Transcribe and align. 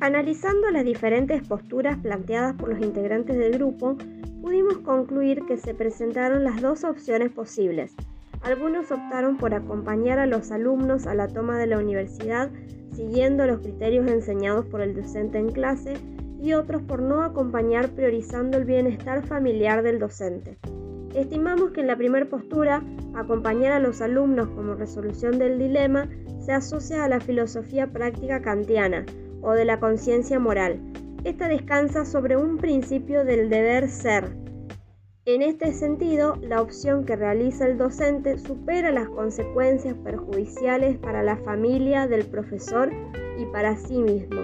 Analizando 0.00 0.70
las 0.70 0.86
diferentes 0.86 1.46
posturas 1.46 1.98
planteadas 1.98 2.54
por 2.56 2.70
los 2.70 2.80
integrantes 2.80 3.36
del 3.36 3.52
grupo, 3.52 3.98
pudimos 4.40 4.78
concluir 4.78 5.44
que 5.46 5.58
se 5.58 5.74
presentaron 5.74 6.42
las 6.42 6.62
dos 6.62 6.84
opciones 6.84 7.30
posibles. 7.30 7.94
Algunos 8.40 8.90
optaron 8.90 9.36
por 9.36 9.52
acompañar 9.52 10.18
a 10.18 10.24
los 10.24 10.52
alumnos 10.52 11.06
a 11.06 11.14
la 11.14 11.28
toma 11.28 11.58
de 11.58 11.66
la 11.66 11.78
universidad 11.78 12.50
siguiendo 12.94 13.46
los 13.46 13.60
criterios 13.60 14.10
enseñados 14.10 14.64
por 14.64 14.80
el 14.80 14.96
docente 14.96 15.36
en 15.36 15.50
clase 15.50 15.94
y 16.40 16.54
otros 16.54 16.80
por 16.80 17.02
no 17.02 17.22
acompañar 17.22 17.90
priorizando 17.90 18.56
el 18.56 18.64
bienestar 18.64 19.26
familiar 19.26 19.82
del 19.82 19.98
docente. 19.98 20.56
Estimamos 21.14 21.72
que 21.72 21.82
en 21.82 21.88
la 21.88 21.96
primera 21.96 22.24
postura, 22.24 22.82
acompañar 23.14 23.72
a 23.72 23.80
los 23.80 24.00
alumnos 24.00 24.48
como 24.48 24.74
resolución 24.74 25.38
del 25.38 25.58
dilema 25.58 26.08
se 26.40 26.52
asocia 26.52 27.04
a 27.04 27.08
la 27.08 27.20
filosofía 27.20 27.88
práctica 27.88 28.40
kantiana 28.40 29.04
o 29.42 29.52
de 29.52 29.64
la 29.64 29.80
conciencia 29.80 30.38
moral. 30.38 30.80
Esta 31.24 31.48
descansa 31.48 32.04
sobre 32.04 32.36
un 32.36 32.58
principio 32.58 33.24
del 33.24 33.50
deber 33.50 33.88
ser. 33.88 34.36
En 35.26 35.42
este 35.42 35.72
sentido, 35.72 36.36
la 36.40 36.62
opción 36.62 37.04
que 37.04 37.16
realiza 37.16 37.66
el 37.66 37.76
docente 37.76 38.38
supera 38.38 38.90
las 38.90 39.08
consecuencias 39.08 39.94
perjudiciales 40.02 40.98
para 40.98 41.22
la 41.22 41.36
familia 41.36 42.06
del 42.06 42.24
profesor 42.26 42.90
y 43.38 43.44
para 43.46 43.76
sí 43.76 43.98
mismo 43.98 44.40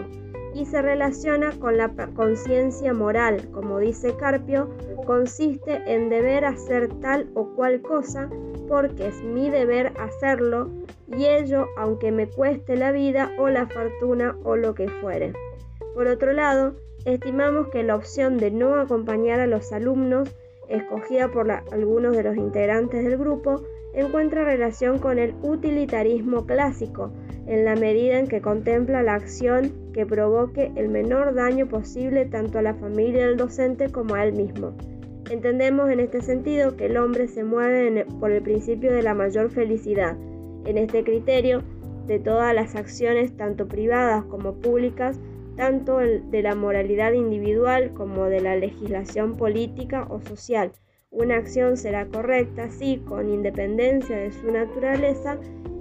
y 0.57 0.65
se 0.65 0.81
relaciona 0.81 1.53
con 1.59 1.77
la 1.77 1.95
conciencia 2.15 2.95
moral, 2.95 3.47
como 3.53 3.79
dice 3.79 4.17
Carpio, 4.17 4.71
consiste 5.05 5.83
en 5.87 6.09
deber 6.09 6.47
hacer 6.47 6.89
tal 7.01 7.31
o 7.35 7.55
cual 7.55 7.83
cosa 7.83 8.31
porque 8.69 9.09
es 9.09 9.23
mi 9.23 9.51
deber 9.51 9.93
hacerlo 9.99 10.69
y 11.09 11.27
ello 11.27 11.67
aunque 11.77 12.13
me 12.13 12.27
cueste 12.27 12.77
la 12.77 12.93
vida 12.93 13.33
o 13.39 13.49
la 13.49 13.67
fortuna 13.67 14.37
o 14.45 14.57
lo 14.57 14.75
que 14.75 14.89
fuere. 14.89 15.33
Por 15.95 16.09
otro 16.09 16.33
lado, 16.33 16.75
estimamos 17.05 17.69
que 17.69 17.83
la 17.83 17.97
opción 17.97 18.39
de 18.39 18.51
no 18.51 18.75
acompañar 18.75 19.41
a 19.41 19.47
los 19.47 19.73
alumnos, 19.73 20.29
escogida 20.69 21.29
por 21.29 21.51
algunos 21.51 22.17
de 22.17 22.23
los 22.23 22.37
integrantes 22.37 23.05
del 23.05 23.17
grupo, 23.17 23.63
encuentra 23.95 24.45
relación 24.45 24.99
con 24.99 25.19
el 25.19 25.35
utilitarismo 25.43 26.45
clásico, 26.45 27.13
en 27.47 27.65
la 27.65 27.77
medida 27.77 28.19
en 28.19 28.27
que 28.27 28.43
contempla 28.43 29.03
la 29.03 29.15
acción 29.15 29.73
que 29.95 30.05
provoque 30.05 30.73
el 30.77 30.89
menor 30.89 31.35
daño 31.35 31.67
posible 31.67 32.27
tanto 32.27 32.59
a 32.59 32.63
la 32.63 32.75
familia 32.75 33.27
del 33.27 33.37
docente 33.37 33.91
como 33.91 34.15
a 34.15 34.25
él 34.25 34.35
mismo. 34.35 34.77
Entendemos 35.31 35.91
en 35.91 35.99
este 35.99 36.23
sentido 36.23 36.77
que 36.77 36.87
el 36.87 36.97
hombre 36.97 37.27
se 37.27 37.43
mueve 37.43 38.07
por 38.21 38.31
el 38.31 38.43
principio 38.43 38.93
de 38.93 39.03
la 39.03 39.13
mayor 39.13 39.51
felicidad. 39.51 40.17
En 40.65 40.79
este 40.79 41.03
criterio, 41.03 41.63
de 42.07 42.21
todas 42.21 42.55
las 42.55 42.77
acciones, 42.77 43.37
tanto 43.37 43.67
privadas 43.67 44.25
como 44.27 44.55
públicas, 44.55 45.19
tanto 45.57 45.99
de 45.99 46.43
la 46.43 46.55
moralidad 46.55 47.13
individual 47.13 47.93
como 47.95 48.27
de 48.27 48.41
la 48.41 48.55
legislación 48.55 49.37
política 49.37 50.07
o 50.09 50.21
social. 50.21 50.71
Una 51.11 51.37
acción 51.37 51.77
será 51.77 52.07
correcta 52.07 52.71
si, 52.71 52.99
con 52.99 53.29
independencia 53.29 54.17
de 54.17 54.31
su 54.31 54.53
naturaleza, 54.53 55.39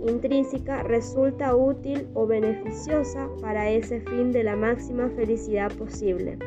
intrínseca 0.08 0.82
resulta 0.82 1.56
útil 1.56 2.08
o 2.16 2.26
beneficiosa 2.26 3.30
para 3.42 3.70
ese 3.70 4.02
fin 4.02 4.32
de 4.32 4.44
la 4.44 4.56
máxima 4.56 5.10
felicidad 5.10 5.72
posible. 5.74 6.40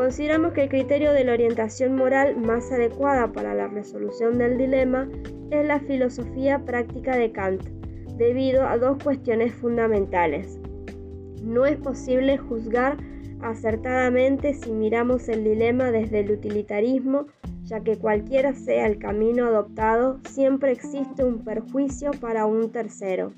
Consideramos 0.00 0.54
que 0.54 0.62
el 0.62 0.70
criterio 0.70 1.12
de 1.12 1.24
la 1.24 1.34
orientación 1.34 1.94
moral 1.94 2.34
más 2.34 2.72
adecuada 2.72 3.32
para 3.32 3.52
la 3.52 3.68
resolución 3.68 4.38
del 4.38 4.56
dilema 4.56 5.06
es 5.50 5.66
la 5.66 5.78
filosofía 5.78 6.64
práctica 6.64 7.18
de 7.18 7.32
Kant, 7.32 7.62
debido 8.16 8.66
a 8.66 8.78
dos 8.78 8.96
cuestiones 9.04 9.52
fundamentales. 9.52 10.58
No 11.42 11.66
es 11.66 11.76
posible 11.76 12.38
juzgar 12.38 12.96
acertadamente 13.42 14.54
si 14.54 14.72
miramos 14.72 15.28
el 15.28 15.44
dilema 15.44 15.90
desde 15.90 16.20
el 16.20 16.30
utilitarismo 16.30 17.26
ya 17.64 17.80
que 17.80 17.98
cualquiera 17.98 18.54
sea 18.54 18.86
el 18.86 18.98
camino 18.98 19.48
adoptado, 19.48 20.18
siempre 20.30 20.72
existe 20.72 21.24
un 21.24 21.44
perjuicio 21.44 22.12
para 22.12 22.46
un 22.46 22.72
tercero. 22.72 23.34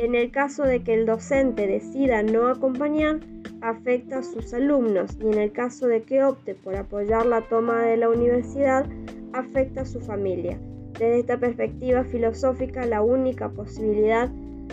En 0.00 0.14
el 0.14 0.30
caso 0.30 0.62
de 0.62 0.82
que 0.82 0.94
el 0.94 1.04
docente 1.04 1.66
decida 1.66 2.22
no 2.22 2.48
acompañar, 2.48 3.20
afecta 3.60 4.20
a 4.20 4.22
sus 4.22 4.54
alumnos 4.54 5.18
y 5.20 5.26
en 5.26 5.34
el 5.34 5.52
caso 5.52 5.88
de 5.88 6.04
que 6.04 6.24
opte 6.24 6.54
por 6.54 6.74
apoyar 6.74 7.26
la 7.26 7.42
toma 7.42 7.82
de 7.82 7.98
la 7.98 8.08
universidad, 8.08 8.86
afecta 9.34 9.82
a 9.82 9.84
su 9.84 10.00
familia. 10.00 10.58
Desde 10.94 11.18
esta 11.18 11.38
perspectiva 11.38 12.02
filosófica, 12.04 12.86
la 12.86 13.02
única 13.02 13.50
posibilidad 13.50 14.30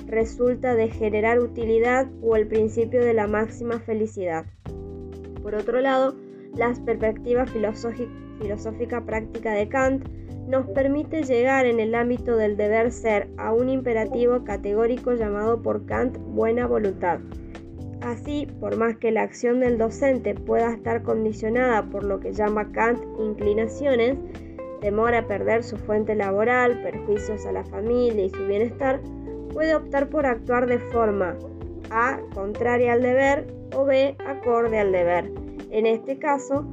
resulta 0.07 0.75
de 0.75 0.87
generar 0.91 1.41
utilidad 1.41 2.07
o 2.21 2.37
el 2.37 2.47
principio 2.47 3.03
de 3.03 3.13
la 3.13 3.27
máxima 3.27 3.79
felicidad. 3.79 4.45
Por 5.43 5.55
otro 5.55 5.81
lado, 5.81 6.15
las 6.55 6.79
perspectivas 6.79 7.51
filosóficas 7.51 8.07
filosófica 8.39 9.03
práctica 9.03 9.51
de 9.51 9.67
Kant, 9.67 10.07
nos 10.47 10.65
permite 10.67 11.23
llegar 11.23 11.65
en 11.65 11.79
el 11.79 11.93
ámbito 11.93 12.37
del 12.37 12.55
deber 12.55 12.91
ser 12.91 13.27
a 13.37 13.53
un 13.53 13.69
imperativo 13.69 14.43
categórico 14.43 15.13
llamado 15.13 15.61
por 15.61 15.85
Kant 15.85 16.17
buena 16.17 16.65
voluntad. 16.65 17.19
Así, 18.01 18.47
por 18.59 18.77
más 18.77 18.95
que 18.97 19.11
la 19.11 19.23
acción 19.23 19.59
del 19.59 19.77
docente 19.77 20.35
pueda 20.35 20.71
estar 20.71 21.03
condicionada 21.03 21.83
por 21.83 22.03
lo 22.03 22.19
que 22.19 22.31
llama 22.31 22.71
Kant 22.71 22.99
inclinaciones, 23.19 24.17
temor 24.79 25.13
a 25.15 25.27
perder 25.27 25.63
su 25.63 25.75
fuente 25.77 26.15
laboral, 26.15 26.81
perjuicios 26.81 27.45
a 27.45 27.51
la 27.51 27.65
familia 27.65 28.25
y 28.25 28.29
su 28.29 28.45
bienestar, 28.45 29.01
puede 29.51 29.75
optar 29.75 30.09
por 30.09 30.25
actuar 30.25 30.67
de 30.67 30.79
forma 30.79 31.35
A 31.89 32.19
contraria 32.33 32.93
al 32.93 33.01
deber 33.01 33.47
o 33.75 33.83
B 33.83 34.15
acorde 34.25 34.79
al 34.79 34.91
deber. 34.91 35.29
En 35.71 35.85
este 35.85 36.17
caso, 36.17 36.65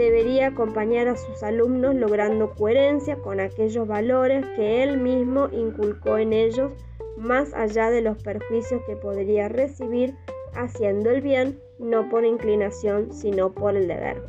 debería 0.00 0.46
acompañar 0.46 1.08
a 1.08 1.16
sus 1.16 1.42
alumnos 1.42 1.94
logrando 1.94 2.54
coherencia 2.54 3.16
con 3.16 3.38
aquellos 3.38 3.86
valores 3.86 4.46
que 4.56 4.82
él 4.82 4.96
mismo 4.96 5.48
inculcó 5.52 6.16
en 6.16 6.32
ellos, 6.32 6.72
más 7.18 7.52
allá 7.52 7.90
de 7.90 8.00
los 8.00 8.16
perjuicios 8.22 8.80
que 8.86 8.96
podría 8.96 9.50
recibir 9.50 10.14
haciendo 10.54 11.10
el 11.10 11.20
bien, 11.20 11.60
no 11.78 12.08
por 12.08 12.24
inclinación, 12.24 13.12
sino 13.12 13.52
por 13.52 13.76
el 13.76 13.88
deber. 13.88 14.22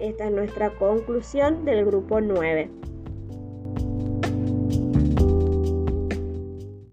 Esta 0.00 0.24
es 0.28 0.32
nuestra 0.32 0.70
conclusión 0.78 1.66
del 1.66 1.84
grupo 1.84 2.22
9. 2.22 2.70